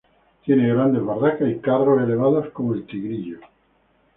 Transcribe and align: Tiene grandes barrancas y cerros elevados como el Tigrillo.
Tiene 0.43 0.67
grandes 0.67 1.05
barrancas 1.05 1.47
y 1.47 1.59
cerros 1.59 2.01
elevados 2.01 2.49
como 2.53 2.73
el 2.73 2.87
Tigrillo. 2.87 3.37